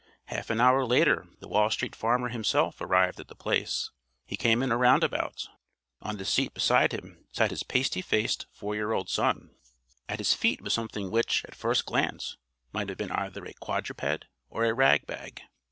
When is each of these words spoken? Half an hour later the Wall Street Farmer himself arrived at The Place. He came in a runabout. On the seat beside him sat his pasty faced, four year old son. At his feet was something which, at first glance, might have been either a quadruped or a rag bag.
Half 0.25 0.49
an 0.49 0.59
hour 0.59 0.83
later 0.83 1.27
the 1.41 1.47
Wall 1.47 1.69
Street 1.69 1.95
Farmer 1.95 2.29
himself 2.29 2.81
arrived 2.81 3.19
at 3.19 3.27
The 3.27 3.35
Place. 3.35 3.91
He 4.25 4.35
came 4.35 4.63
in 4.63 4.71
a 4.71 4.75
runabout. 4.77 5.47
On 6.01 6.17
the 6.17 6.25
seat 6.25 6.55
beside 6.55 6.91
him 6.91 7.27
sat 7.31 7.51
his 7.51 7.61
pasty 7.61 8.01
faced, 8.01 8.47
four 8.51 8.73
year 8.73 8.93
old 8.93 9.11
son. 9.11 9.51
At 10.09 10.17
his 10.17 10.33
feet 10.33 10.59
was 10.59 10.73
something 10.73 11.11
which, 11.11 11.45
at 11.45 11.53
first 11.53 11.85
glance, 11.85 12.37
might 12.73 12.89
have 12.89 12.97
been 12.97 13.11
either 13.11 13.45
a 13.45 13.53
quadruped 13.53 14.25
or 14.49 14.65
a 14.65 14.73
rag 14.73 15.05
bag. 15.05 15.41